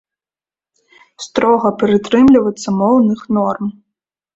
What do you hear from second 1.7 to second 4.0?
прытрымлівацца моўных норм.